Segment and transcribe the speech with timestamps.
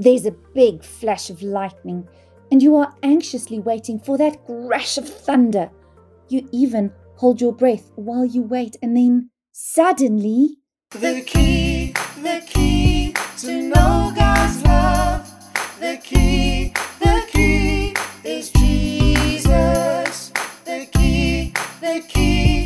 [0.00, 2.08] There's a big flash of lightning,
[2.50, 5.70] and you are anxiously waiting for that crash of thunder.
[6.30, 10.56] You even hold your breath while you wait, and then suddenly.
[10.92, 15.30] The key, the key to know God's love.
[15.78, 17.94] The key, the key
[18.24, 20.32] is Jesus.
[20.64, 22.59] The key, the key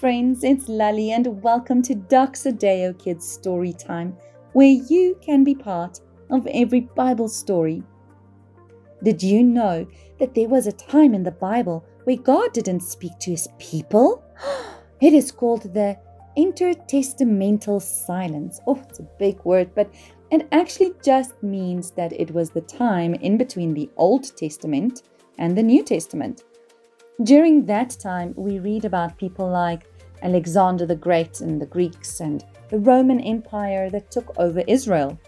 [0.00, 4.14] friends, it's Lally, and welcome to Doxa Deo Kids Story Time,
[4.52, 7.82] where you can be part of every Bible story.
[9.02, 9.86] Did you know
[10.18, 14.22] that there was a time in the Bible where God didn't speak to his people?
[15.00, 15.98] It is called the
[16.36, 18.60] intertestamental silence.
[18.66, 19.90] Oh, it's a big word, but
[20.30, 25.02] it actually just means that it was the time in between the Old Testament
[25.38, 26.44] and the New Testament.
[27.22, 29.90] During that time, we read about people like
[30.22, 35.18] Alexander the Great and the Greeks and the Roman Empire that took over Israel.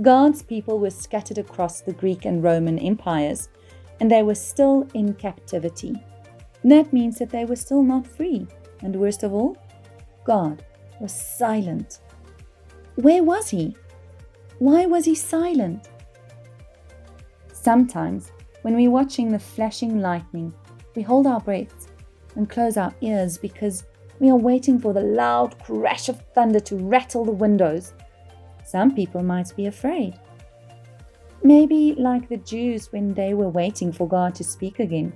[0.00, 3.48] God's people were scattered across the Greek and Roman empires,
[3.98, 5.96] and they were still in captivity.
[6.62, 8.46] That means that they were still not free,
[8.82, 9.56] and worst of all,
[10.22, 10.64] God
[11.00, 11.98] was silent.
[12.94, 13.74] Where was he?
[14.60, 15.88] Why was he silent?
[17.52, 18.30] Sometimes,
[18.62, 20.54] when we're watching the flashing lightning,
[20.96, 21.88] we hold our breaths
[22.34, 23.84] and close our ears because
[24.18, 27.92] we are waiting for the loud crash of thunder to rattle the windows.
[28.64, 30.18] Some people might be afraid.
[31.42, 35.12] Maybe like the Jews when they were waiting for God to speak again.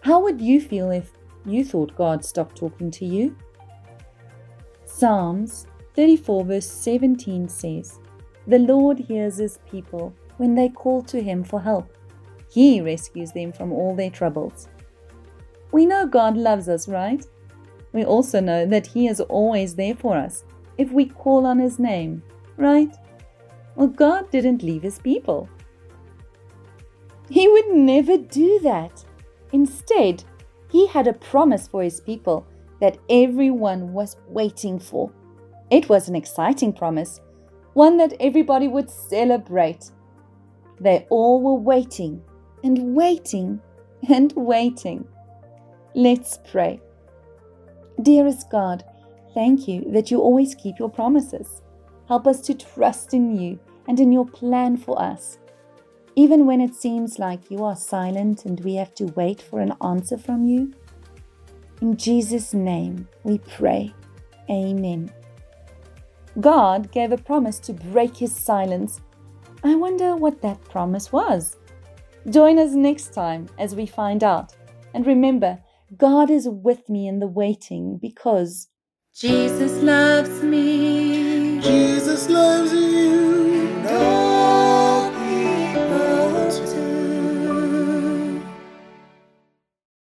[0.00, 1.12] How would you feel if
[1.44, 3.36] you thought God stopped talking to you?
[4.84, 7.98] Psalms 34, verse 17 says,
[8.46, 11.96] The Lord hears his people when they call to him for help.
[12.50, 14.68] He rescues them from all their troubles.
[15.72, 17.24] We know God loves us, right?
[17.92, 20.44] We also know that He is always there for us
[20.78, 22.22] if we call on His name,
[22.56, 22.94] right?
[23.74, 25.48] Well, God didn't leave His people.
[27.28, 29.04] He would never do that.
[29.52, 30.24] Instead,
[30.70, 32.46] He had a promise for His people
[32.80, 35.10] that everyone was waiting for.
[35.70, 37.20] It was an exciting promise,
[37.72, 39.90] one that everybody would celebrate.
[40.80, 42.22] They all were waiting
[42.62, 43.60] and waiting
[44.08, 45.08] and waiting.
[45.98, 46.78] Let's pray.
[48.02, 48.84] Dearest God,
[49.32, 51.62] thank you that you always keep your promises.
[52.06, 53.58] Help us to trust in you
[53.88, 55.38] and in your plan for us.
[56.14, 59.72] Even when it seems like you are silent and we have to wait for an
[59.82, 60.74] answer from you.
[61.80, 63.94] In Jesus' name we pray.
[64.50, 65.10] Amen.
[66.38, 69.00] God gave a promise to break his silence.
[69.64, 71.56] I wonder what that promise was.
[72.28, 74.54] Join us next time as we find out.
[74.92, 75.58] And remember,
[75.94, 78.68] God is with me in the waiting because
[79.14, 81.60] Jesus loves me.
[81.60, 83.35] Jesus loves you.